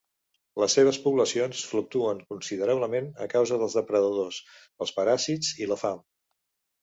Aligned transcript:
Les 0.61 0.75
seves 0.75 0.97
poblacions 1.01 1.59
fluctuen 1.71 2.23
considerablement 2.33 3.11
a 3.25 3.27
causa 3.35 3.59
dels 3.63 3.77
depredadors, 3.81 4.41
els 4.87 4.95
paràsits 5.01 5.51
i 5.65 5.69
la 5.73 5.81
fam. 5.85 6.01